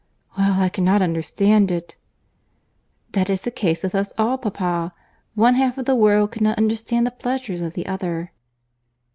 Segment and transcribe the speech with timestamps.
[0.35, 1.95] "Well, I cannot understand it."
[3.11, 4.95] "That is the case with us all, papa.
[5.35, 8.31] One half of the world cannot understand the pleasures of the other."